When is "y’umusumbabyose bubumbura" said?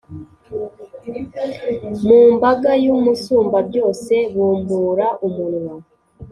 2.83-5.07